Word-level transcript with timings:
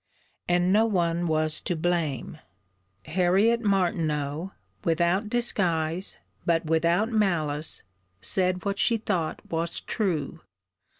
And 0.47 0.73
no 0.73 0.87
one 0.87 1.27
was 1.27 1.61
to 1.61 1.75
blame: 1.75 2.39
Harriet 3.05 3.61
Martineau, 3.61 4.51
without 4.83 5.29
disguise, 5.29 6.17
but 6.43 6.65
without 6.65 7.11
malice, 7.11 7.83
said 8.19 8.65
what 8.65 8.79
she 8.79 8.97
thought 8.97 9.39
was 9.47 9.79
true. 9.79 10.39